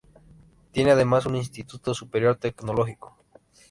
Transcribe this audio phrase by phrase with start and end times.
[0.71, 3.15] Tiene además un Instituto Superior Tecnológico.